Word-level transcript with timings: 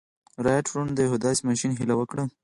رایټ 0.45 0.65
وروڼو 0.69 0.93
د 0.95 0.99
یوه 1.07 1.17
داسې 1.25 1.41
ماشين 1.49 1.71
هیله 1.79 1.95
وکړه 1.97 2.23